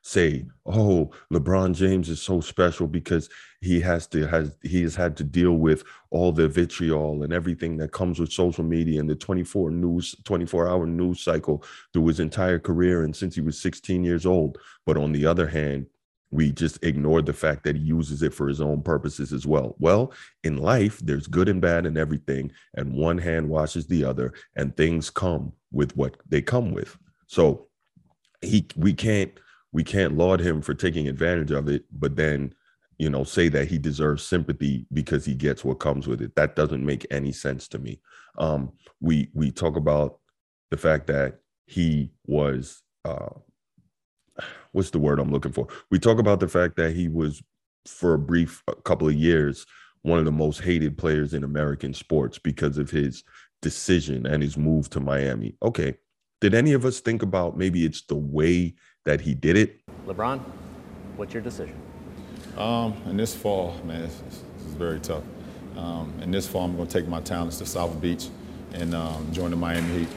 say, 0.03 0.45
"Oh, 0.65 1.11
LeBron 1.31 1.73
James 1.73 2.09
is 2.09 2.21
so 2.21 2.41
special 2.41 2.87
because 2.87 3.29
he 3.61 3.79
has 3.81 4.05
to 4.07 4.27
has 4.27 4.57
he 4.61 4.81
has 4.83 4.95
had 4.95 5.15
to 5.17 5.23
deal 5.23 5.53
with 5.53 5.83
all 6.11 6.31
the 6.31 6.47
vitriol 6.47 7.23
and 7.23 7.33
everything 7.33 7.77
that 7.77 7.93
comes 7.93 8.19
with 8.19 8.31
social 8.31 8.65
media 8.65 8.99
and 8.99 9.09
the 9.09 9.15
24 9.15 9.71
news 9.71 10.15
24 10.25 10.67
hour 10.67 10.85
news 10.85 11.21
cycle 11.21 11.63
through 11.93 12.07
his 12.07 12.19
entire 12.19 12.59
career 12.59 13.03
and 13.03 13.15
since 13.15 13.35
he 13.35 13.41
was 13.41 13.61
16 13.61 14.03
years 14.03 14.25
old." 14.25 14.57
But 14.85 14.97
on 14.97 15.13
the 15.13 15.25
other 15.25 15.47
hand, 15.47 15.87
we 16.33 16.51
just 16.51 16.83
ignored 16.83 17.27
the 17.27 17.33
fact 17.33 17.63
that 17.63 17.75
he 17.75 17.81
uses 17.83 18.23
it 18.23 18.33
for 18.33 18.47
his 18.47 18.59
own 18.59 18.81
purposes 18.81 19.31
as 19.31 19.45
well. 19.45 19.75
Well, 19.77 20.11
in 20.43 20.57
life, 20.57 20.99
there's 20.99 21.27
good 21.27 21.47
and 21.47 21.61
bad 21.61 21.85
and 21.85 21.95
everything, 21.95 22.51
and 22.73 22.93
one 22.93 23.19
hand 23.19 23.47
washes 23.47 23.85
the 23.85 24.03
other, 24.03 24.33
and 24.55 24.75
things 24.75 25.11
come 25.11 25.53
with 25.71 25.95
what 25.95 26.17
they 26.27 26.41
come 26.41 26.71
with. 26.71 26.97
So 27.27 27.67
he 28.41 28.67
we 28.75 28.93
can't 28.93 29.31
we 29.71 29.83
can't 29.83 30.17
laud 30.17 30.39
him 30.39 30.61
for 30.63 30.73
taking 30.73 31.07
advantage 31.07 31.51
of 31.51 31.69
it, 31.69 31.85
but 31.91 32.15
then 32.15 32.55
you 32.97 33.11
know 33.11 33.23
say 33.23 33.47
that 33.49 33.67
he 33.67 33.77
deserves 33.77 34.23
sympathy 34.23 34.87
because 34.91 35.25
he 35.25 35.35
gets 35.35 35.63
what 35.63 35.79
comes 35.79 36.07
with 36.07 36.19
it. 36.19 36.35
That 36.35 36.55
doesn't 36.55 36.83
make 36.83 37.05
any 37.11 37.31
sense 37.31 37.67
to 37.69 37.79
me. 37.79 38.01
Um, 38.39 38.71
we 38.99 39.29
we 39.35 39.51
talk 39.51 39.75
about 39.75 40.17
the 40.71 40.77
fact 40.77 41.05
that 41.07 41.41
he 41.67 42.11
was 42.25 42.81
uh, 43.05 43.29
what's 44.73 44.89
the 44.89 44.99
word 44.99 45.19
I'm 45.19 45.31
looking 45.31 45.53
for? 45.53 45.67
We 45.89 45.97
talk 45.97 46.19
about 46.19 46.39
the 46.39 46.47
fact 46.47 46.75
that 46.75 46.93
he 46.93 47.07
was 47.07 47.41
for 47.85 48.13
a 48.13 48.19
brief 48.19 48.61
a 48.67 48.75
couple 48.75 49.07
of 49.07 49.15
years 49.15 49.65
one 50.03 50.19
of 50.19 50.25
the 50.25 50.31
most 50.31 50.61
hated 50.61 50.97
players 50.97 51.33
in 51.33 51.43
American 51.43 51.93
sports 51.93 52.37
because 52.37 52.77
of 52.77 52.91
his 52.91 53.23
decision 53.61 54.25
and 54.25 54.43
his 54.43 54.57
move 54.57 54.89
to 54.91 54.99
Miami. 54.99 55.55
Okay. 55.63 55.95
Did 56.41 56.53
any 56.53 56.73
of 56.73 56.83
us 56.83 56.99
think 56.99 57.23
about 57.23 57.57
maybe 57.57 57.85
it's 57.85 58.01
the 58.01 58.15
way 58.15 58.75
that 59.05 59.21
he 59.21 59.33
did 59.33 59.55
it? 59.55 59.79
LeBron, 60.05 60.39
what's 61.15 61.33
your 61.33 61.41
decision? 61.41 61.75
Um, 62.57 62.93
in 63.05 63.15
this 63.15 63.33
fall, 63.33 63.79
man, 63.85 64.03
it's, 64.03 64.21
it's 64.27 64.73
very 64.73 64.99
tough. 64.99 65.23
Um, 65.77 66.13
in 66.21 66.31
this 66.31 66.45
fall, 66.45 66.65
I'm 66.65 66.75
going 66.75 66.87
to 66.87 66.99
take 66.99 67.07
my 67.07 67.21
talents 67.21 67.57
to 67.59 67.65
South 67.65 67.99
Beach 68.01 68.27
and 68.73 68.93
um, 68.93 69.31
join 69.31 69.51
the 69.51 69.55
Miami 69.55 69.99
Heat. 69.99 70.09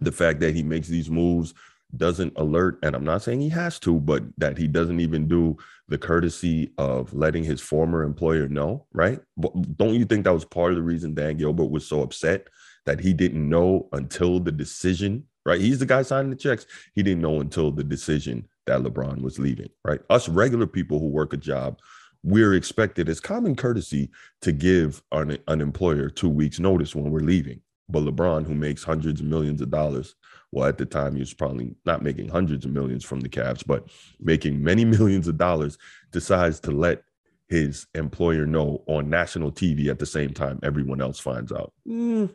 The 0.00 0.12
fact 0.12 0.38
that 0.40 0.54
he 0.54 0.62
makes 0.62 0.86
these 0.86 1.10
moves 1.10 1.54
doesn't 1.96 2.32
alert, 2.36 2.78
and 2.82 2.94
I'm 2.94 3.04
not 3.04 3.22
saying 3.22 3.40
he 3.40 3.48
has 3.50 3.78
to, 3.80 3.98
but 3.98 4.22
that 4.38 4.58
he 4.58 4.66
doesn't 4.66 5.00
even 5.00 5.28
do 5.28 5.56
the 5.88 5.98
courtesy 5.98 6.72
of 6.78 7.12
letting 7.12 7.44
his 7.44 7.60
former 7.60 8.02
employer 8.02 8.48
know, 8.48 8.86
right? 8.92 9.20
But 9.36 9.76
don't 9.76 9.94
you 9.94 10.04
think 10.04 10.24
that 10.24 10.34
was 10.34 10.44
part 10.44 10.72
of 10.72 10.76
the 10.76 10.82
reason 10.82 11.14
Dan 11.14 11.36
Gilbert 11.36 11.70
was 11.70 11.86
so 11.86 12.02
upset 12.02 12.48
that 12.86 13.00
he 13.00 13.12
didn't 13.12 13.48
know 13.48 13.88
until 13.92 14.40
the 14.40 14.52
decision, 14.52 15.24
right? 15.44 15.60
He's 15.60 15.78
the 15.78 15.86
guy 15.86 16.02
signing 16.02 16.30
the 16.30 16.36
checks. 16.36 16.66
He 16.94 17.02
didn't 17.02 17.22
know 17.22 17.40
until 17.40 17.70
the 17.70 17.84
decision 17.84 18.48
that 18.66 18.80
LeBron 18.82 19.20
was 19.20 19.38
leaving, 19.38 19.70
right? 19.84 20.00
Us 20.10 20.28
regular 20.28 20.66
people 20.66 20.98
who 20.98 21.08
work 21.08 21.32
a 21.32 21.36
job, 21.36 21.80
we're 22.22 22.54
expected 22.54 23.08
as 23.08 23.20
common 23.20 23.56
courtesy 23.56 24.10
to 24.42 24.52
give 24.52 25.02
an, 25.12 25.38
an 25.48 25.60
employer 25.60 26.08
two 26.10 26.28
weeks 26.28 26.60
notice 26.60 26.94
when 26.94 27.10
we're 27.10 27.20
leaving. 27.20 27.60
But 27.88 28.04
LeBron, 28.04 28.46
who 28.46 28.54
makes 28.54 28.84
hundreds 28.84 29.20
of 29.20 29.26
millions 29.26 29.60
of 29.60 29.70
dollars, 29.70 30.14
well, 30.52 30.68
at 30.68 30.78
the 30.78 30.86
time, 30.86 31.14
he 31.14 31.20
was 31.20 31.34
probably 31.34 31.74
not 31.84 32.02
making 32.02 32.28
hundreds 32.28 32.64
of 32.64 32.72
millions 32.72 33.04
from 33.04 33.20
the 33.20 33.28
Cavs, 33.28 33.64
but 33.64 33.88
making 34.18 34.62
many 34.62 34.84
millions 34.84 35.28
of 35.28 35.36
dollars, 35.36 35.78
decides 36.10 36.60
to 36.60 36.70
let 36.70 37.02
his 37.48 37.86
employer 37.94 38.46
know 38.46 38.82
on 38.86 39.10
national 39.10 39.50
TV 39.50 39.88
at 39.88 39.98
the 39.98 40.06
same 40.06 40.32
time 40.32 40.60
everyone 40.62 41.00
else 41.00 41.18
finds 41.18 41.50
out. 41.50 41.72
Mm, 41.86 42.32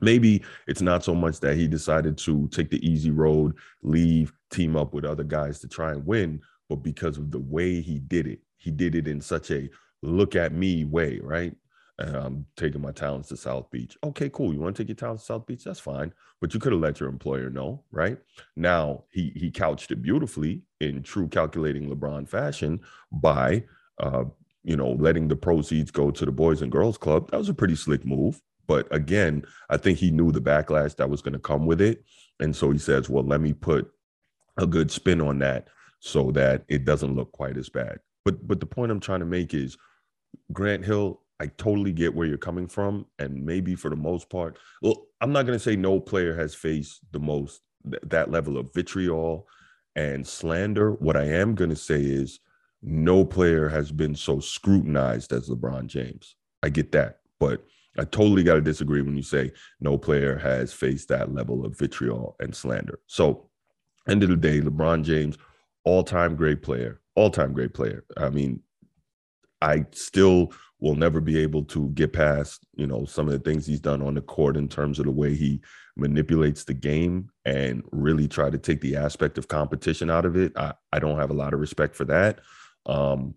maybe 0.00 0.44
it's 0.68 0.80
not 0.80 1.04
so 1.04 1.14
much 1.14 1.40
that 1.40 1.56
he 1.56 1.66
decided 1.66 2.16
to 2.18 2.48
take 2.48 2.70
the 2.70 2.84
easy 2.88 3.10
road, 3.10 3.56
leave, 3.82 4.32
team 4.50 4.76
up 4.76 4.94
with 4.94 5.04
other 5.04 5.24
guys 5.24 5.58
to 5.60 5.68
try 5.68 5.90
and 5.90 6.06
win, 6.06 6.40
but 6.68 6.76
because 6.76 7.18
of 7.18 7.32
the 7.32 7.40
way 7.40 7.80
he 7.80 7.98
did 7.98 8.26
it, 8.28 8.40
he 8.56 8.70
did 8.70 8.94
it 8.94 9.08
in 9.08 9.20
such 9.20 9.50
a 9.50 9.68
look 10.02 10.36
at 10.36 10.52
me 10.52 10.84
way, 10.84 11.18
right? 11.20 11.54
And 11.98 12.14
I'm 12.14 12.46
taking 12.56 12.80
my 12.80 12.92
talents 12.92 13.28
to 13.28 13.36
South 13.36 13.70
Beach. 13.70 13.96
Okay, 14.04 14.28
cool. 14.28 14.52
You 14.52 14.60
want 14.60 14.76
to 14.76 14.82
take 14.82 14.88
your 14.88 14.96
talents 14.96 15.22
to 15.24 15.32
South 15.32 15.46
Beach? 15.46 15.64
That's 15.64 15.80
fine. 15.80 16.12
But 16.40 16.52
you 16.52 16.60
could 16.60 16.72
have 16.72 16.80
let 16.80 17.00
your 17.00 17.08
employer 17.08 17.48
know, 17.50 17.82
right? 17.90 18.18
Now 18.54 19.04
he 19.10 19.32
he 19.34 19.50
couched 19.50 19.90
it 19.90 20.02
beautifully 20.02 20.62
in 20.80 21.02
true 21.02 21.28
calculating 21.28 21.88
LeBron 21.88 22.28
fashion 22.28 22.80
by 23.10 23.64
uh, 23.98 24.24
you 24.66 24.76
know, 24.76 24.90
letting 24.92 25.28
the 25.28 25.36
proceeds 25.36 25.92
go 25.92 26.10
to 26.10 26.26
the 26.26 26.32
Boys 26.32 26.60
and 26.60 26.72
Girls 26.72 26.98
Club. 26.98 27.30
That 27.30 27.38
was 27.38 27.48
a 27.48 27.54
pretty 27.54 27.76
slick 27.76 28.04
move. 28.04 28.42
But 28.66 28.92
again, 28.92 29.44
I 29.70 29.76
think 29.76 29.98
he 29.98 30.10
knew 30.10 30.32
the 30.32 30.40
backlash 30.40 30.96
that 30.96 31.08
was 31.08 31.22
going 31.22 31.34
to 31.34 31.38
come 31.38 31.66
with 31.66 31.80
it. 31.80 32.04
And 32.40 32.54
so 32.54 32.72
he 32.72 32.78
says, 32.78 33.08
well, 33.08 33.22
let 33.22 33.40
me 33.40 33.52
put 33.52 33.88
a 34.56 34.66
good 34.66 34.90
spin 34.90 35.20
on 35.20 35.38
that 35.38 35.68
so 36.00 36.32
that 36.32 36.64
it 36.68 36.84
doesn't 36.84 37.14
look 37.14 37.30
quite 37.30 37.56
as 37.56 37.68
bad. 37.68 38.00
But 38.24 38.46
but 38.46 38.58
the 38.58 38.66
point 38.66 38.90
I'm 38.90 38.98
trying 38.98 39.20
to 39.20 39.26
make 39.26 39.54
is 39.54 39.76
Grant 40.52 40.84
Hill 40.84 41.22
I 41.38 41.48
totally 41.48 41.92
get 41.92 42.14
where 42.14 42.26
you're 42.26 42.38
coming 42.38 42.66
from, 42.66 43.06
and 43.18 43.44
maybe 43.44 43.74
for 43.74 43.90
the 43.90 43.96
most 43.96 44.30
part, 44.30 44.58
well, 44.80 45.06
I'm 45.20 45.32
not 45.32 45.46
going 45.46 45.58
to 45.58 45.62
say 45.62 45.76
no 45.76 46.00
player 46.00 46.34
has 46.34 46.54
faced 46.54 47.00
the 47.12 47.18
most 47.18 47.60
th- 47.88 48.02
that 48.06 48.30
level 48.30 48.56
of 48.56 48.72
vitriol 48.72 49.46
and 49.94 50.26
slander. 50.26 50.92
What 50.92 51.16
I 51.16 51.24
am 51.24 51.54
going 51.54 51.70
to 51.70 51.76
say 51.76 52.00
is 52.00 52.40
no 52.82 53.24
player 53.24 53.68
has 53.68 53.92
been 53.92 54.14
so 54.14 54.40
scrutinized 54.40 55.32
as 55.32 55.48
LeBron 55.48 55.86
James. 55.86 56.36
I 56.62 56.68
get 56.70 56.92
that, 56.92 57.20
but 57.38 57.64
I 57.98 58.04
totally 58.04 58.42
got 58.42 58.54
to 58.54 58.60
disagree 58.60 59.02
when 59.02 59.16
you 59.16 59.22
say 59.22 59.52
no 59.80 59.98
player 59.98 60.38
has 60.38 60.72
faced 60.72 61.08
that 61.08 61.34
level 61.34 61.64
of 61.64 61.78
vitriol 61.78 62.36
and 62.40 62.54
slander. 62.54 63.00
So, 63.06 63.48
end 64.08 64.22
of 64.22 64.28
the 64.28 64.36
day, 64.36 64.60
LeBron 64.60 65.02
James, 65.02 65.36
all-time 65.84 66.36
great 66.36 66.62
player, 66.62 67.00
all-time 67.14 67.52
great 67.52 67.74
player. 67.74 68.04
I 68.16 68.28
mean, 68.28 68.62
I 69.66 69.84
still 69.90 70.52
will 70.80 70.94
never 70.94 71.20
be 71.20 71.38
able 71.38 71.64
to 71.64 71.88
get 71.90 72.12
past, 72.12 72.66
you 72.76 72.86
know, 72.86 73.04
some 73.04 73.26
of 73.26 73.32
the 73.32 73.38
things 73.38 73.66
he's 73.66 73.80
done 73.80 74.02
on 74.02 74.14
the 74.14 74.20
court 74.20 74.56
in 74.56 74.68
terms 74.68 74.98
of 74.98 75.06
the 75.06 75.10
way 75.10 75.34
he 75.34 75.60
manipulates 75.96 76.64
the 76.64 76.74
game 76.74 77.30
and 77.44 77.82
really 77.90 78.28
try 78.28 78.50
to 78.50 78.58
take 78.58 78.80
the 78.80 78.94
aspect 78.96 79.38
of 79.38 79.48
competition 79.48 80.10
out 80.10 80.26
of 80.26 80.36
it. 80.36 80.52
I, 80.56 80.74
I 80.92 80.98
don't 80.98 81.18
have 81.18 81.30
a 81.30 81.34
lot 81.34 81.54
of 81.54 81.60
respect 81.60 81.96
for 81.96 82.04
that. 82.04 82.40
Um, 82.84 83.34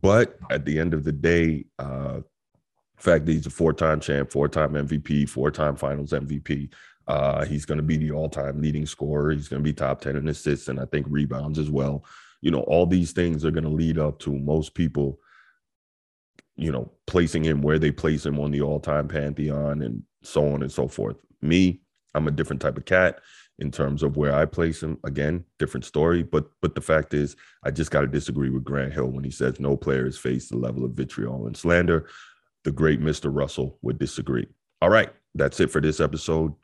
but 0.00 0.38
at 0.50 0.64
the 0.64 0.78
end 0.78 0.94
of 0.94 1.04
the 1.04 1.12
day, 1.12 1.66
uh, 1.78 2.20
fact 2.96 3.26
that 3.26 3.32
he's 3.32 3.46
a 3.46 3.50
four-time 3.50 4.00
champ, 4.00 4.30
four-time 4.30 4.72
MVP, 4.72 5.28
four-time 5.28 5.76
Finals 5.76 6.12
MVP. 6.12 6.72
Uh, 7.06 7.44
he's 7.44 7.66
going 7.66 7.78
to 7.78 7.84
be 7.84 7.96
the 7.96 8.10
all-time 8.10 8.60
leading 8.60 8.86
scorer. 8.86 9.32
He's 9.32 9.48
going 9.48 9.62
to 9.62 9.68
be 9.68 9.72
top 9.72 10.00
ten 10.00 10.16
in 10.16 10.28
assists 10.28 10.68
and 10.68 10.80
I 10.80 10.86
think 10.86 11.06
rebounds 11.08 11.58
as 11.58 11.70
well. 11.70 12.04
You 12.40 12.50
know, 12.50 12.60
all 12.60 12.86
these 12.86 13.12
things 13.12 13.44
are 13.44 13.50
going 13.50 13.64
to 13.64 13.70
lead 13.70 13.98
up 13.98 14.18
to 14.20 14.32
most 14.32 14.74
people 14.74 15.20
you 16.56 16.72
know, 16.72 16.90
placing 17.06 17.44
him 17.44 17.62
where 17.62 17.78
they 17.78 17.90
place 17.90 18.24
him 18.24 18.40
on 18.40 18.50
the 18.50 18.62
all-time 18.62 19.08
pantheon 19.08 19.82
and 19.82 20.02
so 20.22 20.52
on 20.52 20.62
and 20.62 20.72
so 20.72 20.88
forth. 20.88 21.16
Me, 21.42 21.80
I'm 22.14 22.28
a 22.28 22.32
different 22.32 22.62
type 22.62 22.78
of 22.78 22.86
cat 22.86 23.20
in 23.58 23.70
terms 23.70 24.02
of 24.02 24.16
where 24.16 24.34
I 24.34 24.44
place 24.44 24.82
him. 24.82 24.98
Again, 25.04 25.44
different 25.58 25.84
story. 25.84 26.22
But 26.22 26.46
but 26.60 26.74
the 26.74 26.80
fact 26.80 27.14
is, 27.14 27.36
I 27.62 27.70
just 27.70 27.90
got 27.90 28.02
to 28.02 28.06
disagree 28.06 28.50
with 28.50 28.64
Grant 28.64 28.92
Hill 28.92 29.08
when 29.08 29.24
he 29.24 29.30
says 29.30 29.60
no 29.60 29.76
player 29.76 30.04
has 30.04 30.18
faced 30.18 30.50
the 30.50 30.56
level 30.56 30.84
of 30.84 30.92
vitriol 30.92 31.46
and 31.46 31.56
slander. 31.56 32.08
The 32.64 32.72
great 32.72 33.00
Mr. 33.00 33.34
Russell 33.34 33.78
would 33.82 33.98
disagree. 33.98 34.46
All 34.82 34.90
right, 34.90 35.10
that's 35.34 35.60
it 35.60 35.70
for 35.70 35.80
this 35.80 36.00
episode 36.00 36.54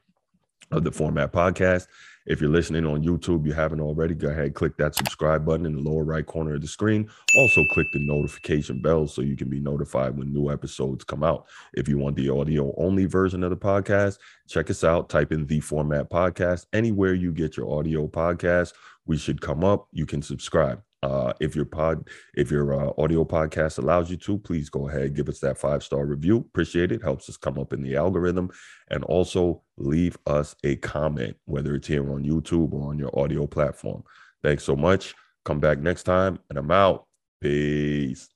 of 0.71 0.85
the 0.85 0.93
Format 0.93 1.33
Podcast. 1.33 1.87
If 2.27 2.41
you're 2.41 2.51
listening 2.51 2.87
on 2.87 3.03
YouTube, 3.03 3.45
you 3.45 3.53
haven't 3.53 3.81
already, 3.81 4.15
go 4.15 4.29
ahead, 4.29 4.55
click 4.55 4.77
that 4.77 4.95
subscribe 4.95 5.45
button 5.45 5.67
in 5.67 5.75
the 5.75 5.83
lower 5.83 6.05
right 6.05 6.25
corner 6.25 6.55
of 6.55 6.61
the 6.61 6.69
screen. 6.69 7.11
Also, 7.37 7.65
click 7.73 7.87
the 7.93 8.07
notification 8.07 8.81
bell 8.81 9.09
so 9.09 9.23
you 9.23 9.37
can 9.37 9.49
be 9.49 9.59
notified 9.59 10.17
when 10.17 10.33
new 10.33 10.51
episodes 10.51 11.05
come 11.05 11.25
out. 11.25 11.47
If 11.75 11.89
you 11.89 11.99
want 11.99 12.17
the 12.17 12.31
audio 12.31 12.73
only 12.77 13.07
version 13.07 13.43
of 13.43 13.51
the 13.51 13.57
podcast, 13.57 14.19
check 14.49 14.71
us 14.71 14.85
out. 14.85 15.09
Type 15.09 15.33
in 15.33 15.47
the 15.47 15.61
format 15.61 16.11
podcast 16.11 16.67
anywhere 16.73 17.15
you 17.15 17.33
get 17.33 17.57
your 17.57 17.71
audio 17.71 18.07
podcast. 18.07 18.73
We 19.05 19.17
should 19.17 19.41
come 19.41 19.65
up. 19.65 19.89
You 19.93 20.07
can 20.07 20.23
subscribe. 20.23 20.81
Uh, 21.03 21.33
if 21.41 21.57
your 21.57 21.65
pod, 21.65 22.09
if 22.35 22.51
your 22.51 22.73
uh, 22.75 22.93
audio 22.97 23.25
podcast 23.25 23.79
allows 23.79 24.11
you 24.11 24.17
to, 24.17 24.39
please 24.39 24.71
go 24.71 24.89
ahead, 24.89 25.17
give 25.17 25.29
us 25.29 25.41
that 25.41 25.59
five 25.59 25.83
star 25.83 26.07
review. 26.07 26.39
Appreciate 26.39 26.93
it. 26.93 27.03
Helps 27.03 27.29
us 27.29 27.37
come 27.37 27.59
up 27.59 27.73
in 27.73 27.83
the 27.83 27.97
algorithm. 27.97 28.51
And 28.89 29.03
also 29.05 29.63
leave 29.77 30.17
us 30.27 30.55
a 30.65 30.77
comment, 30.77 31.37
whether 31.47 31.75
it's 31.75 31.89
here 31.89 32.13
on 32.13 32.25
YouTube 32.25 32.73
or 32.73 32.91
on 32.91 32.99
your 32.99 33.19
audio 33.19 33.47
platform. 33.47 34.05
Thanks 34.43 34.65
so 34.65 34.77
much. 34.77 35.15
Come 35.45 35.61
back 35.61 35.79
next 35.79 36.05
time, 36.05 36.39
and 36.49 36.59
I'm 36.59 36.71
out. 36.71 37.07
Peace. 37.41 38.32